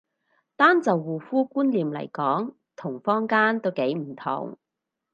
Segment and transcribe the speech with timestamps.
[0.55, 4.57] 單就護膚觀念嚟講同坊間都幾唔同